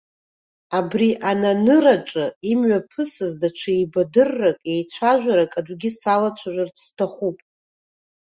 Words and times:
Абри 0.79 1.09
ананыраҿы 1.29 2.25
имҩаԥысыз 2.51 3.33
даҽа 3.41 3.71
еибадыррак, 3.75 4.57
еицәажәарак 4.71 5.51
атәгьы 5.59 5.91
салацәажәарц 5.99 6.75
сҭахуп. 6.85 7.37